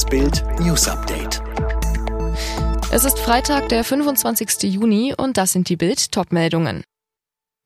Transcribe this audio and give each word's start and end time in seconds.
Das 0.00 0.08
Bild 0.08 0.42
News 0.60 0.88
Update. 0.88 1.42
Es 2.90 3.04
ist 3.04 3.18
Freitag, 3.18 3.68
der 3.68 3.84
25. 3.84 4.62
Juni 4.62 5.14
und 5.14 5.36
das 5.36 5.52
sind 5.52 5.68
die 5.68 5.76
Bild 5.76 6.10
Topmeldungen. 6.10 6.84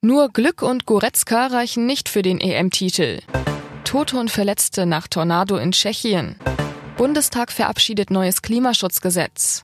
Nur 0.00 0.30
Glück 0.30 0.62
und 0.62 0.86
Goretzka 0.86 1.48
reichen 1.48 1.84
nicht 1.84 2.08
für 2.08 2.22
den 2.22 2.40
EM-Titel. 2.40 3.20
Tote 3.84 4.18
und 4.18 4.30
Verletzte 4.30 4.86
nach 4.86 5.08
Tornado 5.08 5.58
in 5.58 5.72
Tschechien. 5.72 6.36
Bundestag 6.96 7.52
verabschiedet 7.52 8.10
neues 8.10 8.40
Klimaschutzgesetz. 8.40 9.62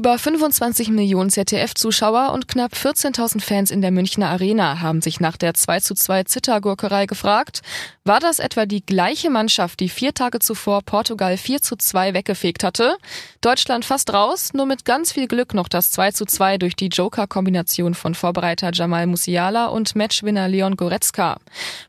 Über 0.00 0.18
25 0.18 0.88
Millionen 0.88 1.28
ZDF-Zuschauer 1.28 2.32
und 2.32 2.48
knapp 2.48 2.72
14.000 2.72 3.42
Fans 3.42 3.70
in 3.70 3.82
der 3.82 3.90
Münchner 3.90 4.30
Arena 4.30 4.80
haben 4.80 5.02
sich 5.02 5.20
nach 5.20 5.36
der 5.36 5.52
2 5.52 5.80
zu 5.80 5.94
2 5.94 6.24
Zittergurkerei 6.24 7.04
gefragt, 7.04 7.60
war 8.02 8.18
das 8.18 8.38
etwa 8.38 8.64
die 8.64 8.80
gleiche 8.80 9.28
Mannschaft, 9.28 9.78
die 9.78 9.90
vier 9.90 10.14
Tage 10.14 10.38
zuvor 10.38 10.80
Portugal 10.80 11.36
4 11.36 11.60
zu 11.60 11.76
2 11.76 12.14
weggefegt 12.14 12.64
hatte? 12.64 12.96
Deutschland 13.42 13.84
fast 13.84 14.10
raus, 14.14 14.54
nur 14.54 14.64
mit 14.64 14.86
ganz 14.86 15.12
viel 15.12 15.28
Glück 15.28 15.52
noch 15.52 15.68
das 15.68 15.90
2 15.90 16.12
zu 16.12 16.24
2 16.24 16.56
durch 16.56 16.76
die 16.76 16.88
Joker-Kombination 16.88 17.92
von 17.92 18.14
Vorbereiter 18.14 18.70
Jamal 18.72 19.06
Musiala 19.06 19.66
und 19.66 19.96
Matchwinner 19.96 20.48
Leon 20.48 20.76
Goretzka. 20.76 21.36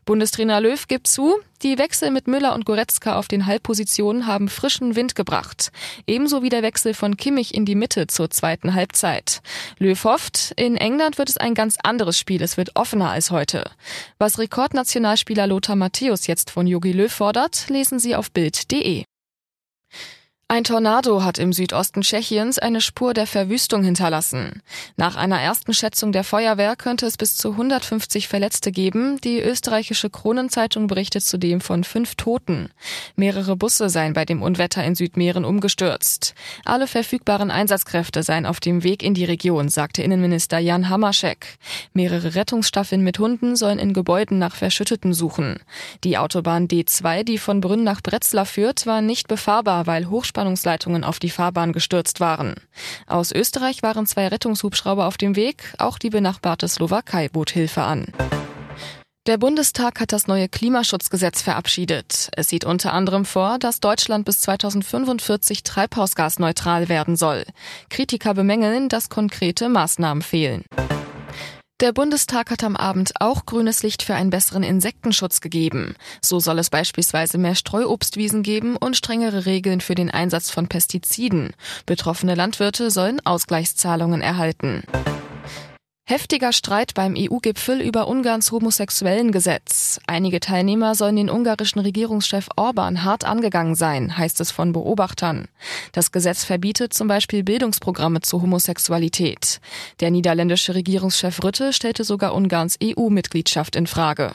Bundestrainer 0.04 0.60
Löw 0.60 0.86
gibt 0.86 1.06
zu, 1.06 1.38
die 1.62 1.78
Wechsel 1.78 2.10
mit 2.10 2.26
Müller 2.26 2.54
und 2.54 2.64
Goretzka 2.64 3.16
auf 3.16 3.28
den 3.28 3.46
Halbpositionen 3.46 4.26
haben 4.26 4.48
frischen 4.48 4.96
Wind 4.96 5.14
gebracht. 5.14 5.70
Ebenso 6.06 6.42
wie 6.42 6.48
der 6.48 6.62
Wechsel 6.62 6.94
von 6.94 7.16
Kimmich 7.16 7.54
in 7.54 7.64
die 7.64 7.74
Mitte 7.74 8.06
zur 8.06 8.30
zweiten 8.30 8.74
Halbzeit. 8.74 9.42
Löw 9.78 10.02
hofft, 10.04 10.52
in 10.56 10.76
England 10.76 11.18
wird 11.18 11.28
es 11.28 11.36
ein 11.36 11.54
ganz 11.54 11.76
anderes 11.82 12.18
Spiel. 12.18 12.42
Es 12.42 12.56
wird 12.56 12.76
offener 12.76 13.10
als 13.10 13.30
heute. 13.30 13.70
Was 14.18 14.38
Rekordnationalspieler 14.38 15.46
Lothar 15.46 15.76
Matthäus 15.76 16.26
jetzt 16.26 16.50
von 16.50 16.66
Jogi 16.66 16.92
Löw 16.92 17.12
fordert, 17.12 17.68
lesen 17.68 17.98
Sie 17.98 18.16
auf 18.16 18.30
Bild.de. 18.30 19.04
Ein 20.52 20.64
Tornado 20.64 21.24
hat 21.24 21.38
im 21.38 21.54
Südosten 21.54 22.02
Tschechiens 22.02 22.58
eine 22.58 22.82
Spur 22.82 23.14
der 23.14 23.26
Verwüstung 23.26 23.84
hinterlassen. 23.84 24.60
Nach 24.98 25.16
einer 25.16 25.40
ersten 25.40 25.72
Schätzung 25.72 26.12
der 26.12 26.24
Feuerwehr 26.24 26.76
könnte 26.76 27.06
es 27.06 27.16
bis 27.16 27.38
zu 27.38 27.52
150 27.52 28.28
Verletzte 28.28 28.70
geben. 28.70 29.18
Die 29.22 29.40
österreichische 29.40 30.10
Kronenzeitung 30.10 30.88
berichtet 30.88 31.24
zudem 31.24 31.62
von 31.62 31.84
fünf 31.84 32.16
Toten. 32.16 32.68
Mehrere 33.16 33.56
Busse 33.56 33.88
seien 33.88 34.12
bei 34.12 34.26
dem 34.26 34.42
Unwetter 34.42 34.84
in 34.84 34.94
Südmähren 34.94 35.46
umgestürzt. 35.46 36.34
Alle 36.66 36.86
verfügbaren 36.86 37.50
Einsatzkräfte 37.50 38.22
seien 38.22 38.44
auf 38.44 38.60
dem 38.60 38.84
Weg 38.84 39.02
in 39.02 39.14
die 39.14 39.24
Region, 39.24 39.70
sagte 39.70 40.02
Innenminister 40.02 40.58
Jan 40.58 40.90
Hamaschek. 40.90 41.56
Mehrere 41.94 42.34
Rettungsstaffeln 42.34 43.02
mit 43.02 43.18
Hunden 43.18 43.56
sollen 43.56 43.78
in 43.78 43.94
Gebäuden 43.94 44.38
nach 44.38 44.54
Verschütteten 44.54 45.14
suchen. 45.14 45.60
Die 46.04 46.18
Autobahn 46.18 46.68
D2, 46.68 47.24
die 47.24 47.38
von 47.38 47.62
Brünn 47.62 47.84
nach 47.84 48.02
Bretzlar 48.02 48.44
führt, 48.44 48.84
war 48.84 49.00
nicht 49.00 49.28
befahrbar, 49.28 49.86
weil 49.86 50.10
Hochspannung 50.10 50.41
Hochspannungsleitungen 50.42 51.04
auf 51.04 51.18
die 51.18 51.30
Fahrbahn 51.30 51.72
gestürzt 51.72 52.18
waren. 52.20 52.54
Aus 53.06 53.30
Österreich 53.32 53.82
waren 53.82 54.06
zwei 54.06 54.26
Rettungshubschrauber 54.28 55.06
auf 55.06 55.16
dem 55.16 55.36
Weg, 55.36 55.74
auch 55.78 55.98
die 55.98 56.10
benachbarte 56.10 56.66
Slowakei 56.66 57.28
bot 57.28 57.50
Hilfe 57.50 57.82
an. 57.82 58.06
Der 59.28 59.38
Bundestag 59.38 60.00
hat 60.00 60.12
das 60.12 60.26
neue 60.26 60.48
Klimaschutzgesetz 60.48 61.42
verabschiedet. 61.42 62.28
Es 62.36 62.48
sieht 62.48 62.64
unter 62.64 62.92
anderem 62.92 63.24
vor, 63.24 63.60
dass 63.60 63.78
Deutschland 63.78 64.24
bis 64.24 64.40
2045 64.40 65.62
treibhausgasneutral 65.62 66.88
werden 66.88 67.14
soll. 67.14 67.44
Kritiker 67.88 68.34
bemängeln, 68.34 68.88
dass 68.88 69.10
konkrete 69.10 69.68
Maßnahmen 69.68 70.22
fehlen. 70.22 70.64
Der 71.82 71.90
Bundestag 71.90 72.52
hat 72.52 72.62
am 72.62 72.76
Abend 72.76 73.14
auch 73.18 73.44
grünes 73.44 73.82
Licht 73.82 74.04
für 74.04 74.14
einen 74.14 74.30
besseren 74.30 74.62
Insektenschutz 74.62 75.40
gegeben. 75.40 75.96
So 76.20 76.38
soll 76.38 76.60
es 76.60 76.70
beispielsweise 76.70 77.38
mehr 77.38 77.56
Streuobstwiesen 77.56 78.44
geben 78.44 78.76
und 78.76 78.96
strengere 78.96 79.46
Regeln 79.46 79.80
für 79.80 79.96
den 79.96 80.08
Einsatz 80.08 80.48
von 80.48 80.68
Pestiziden. 80.68 81.54
Betroffene 81.84 82.36
Landwirte 82.36 82.92
sollen 82.92 83.18
Ausgleichszahlungen 83.26 84.20
erhalten. 84.20 84.84
Heftiger 86.12 86.52
Streit 86.52 86.92
beim 86.92 87.14
EU-Gipfel 87.16 87.80
über 87.80 88.06
Ungarns 88.06 88.52
homosexuellen 88.52 89.32
Gesetz. 89.32 89.98
Einige 90.06 90.40
Teilnehmer 90.40 90.94
sollen 90.94 91.16
den 91.16 91.30
ungarischen 91.30 91.78
Regierungschef 91.78 92.48
Orban 92.54 93.02
hart 93.02 93.24
angegangen 93.24 93.74
sein, 93.74 94.18
heißt 94.18 94.38
es 94.42 94.50
von 94.50 94.74
Beobachtern. 94.74 95.48
Das 95.92 96.12
Gesetz 96.12 96.44
verbietet 96.44 96.92
zum 96.92 97.08
Beispiel 97.08 97.42
Bildungsprogramme 97.42 98.20
zur 98.20 98.42
Homosexualität. 98.42 99.62
Der 100.00 100.10
niederländische 100.10 100.74
Regierungschef 100.74 101.42
Rütte 101.42 101.72
stellte 101.72 102.04
sogar 102.04 102.34
Ungarns 102.34 102.76
EU-Mitgliedschaft 102.84 103.74
in 103.74 103.86
Frage. 103.86 104.32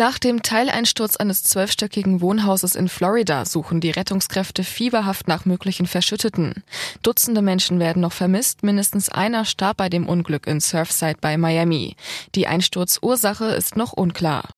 Nach 0.00 0.18
dem 0.18 0.42
Teileinsturz 0.42 1.16
eines 1.16 1.42
zwölfstöckigen 1.42 2.22
Wohnhauses 2.22 2.74
in 2.74 2.88
Florida 2.88 3.44
suchen 3.44 3.82
die 3.82 3.90
Rettungskräfte 3.90 4.64
fieberhaft 4.64 5.28
nach 5.28 5.44
möglichen 5.44 5.84
Verschütteten. 5.84 6.64
Dutzende 7.02 7.42
Menschen 7.42 7.80
werden 7.80 8.00
noch 8.00 8.12
vermisst, 8.14 8.62
mindestens 8.62 9.10
einer 9.10 9.44
starb 9.44 9.76
bei 9.76 9.90
dem 9.90 10.08
Unglück 10.08 10.46
in 10.46 10.60
Surfside 10.60 11.18
bei 11.20 11.36
Miami. 11.36 11.96
Die 12.34 12.46
Einsturzursache 12.46 13.44
ist 13.44 13.76
noch 13.76 13.92
unklar. 13.92 14.48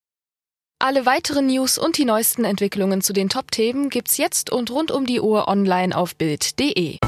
Alle 0.79 1.05
weiteren 1.05 1.47
News 1.47 1.77
und 1.77 1.97
die 1.97 2.05
neuesten 2.05 2.45
Entwicklungen 2.45 3.01
zu 3.01 3.11
den 3.11 3.27
Top-Themen 3.27 3.89
gibt's 3.89 4.15
jetzt 4.15 4.49
und 4.49 4.71
rund 4.71 4.91
um 4.91 5.05
die 5.05 5.19
Uhr 5.19 5.49
online 5.49 5.93
auf 5.93 6.15
Bild.de. 6.15 6.99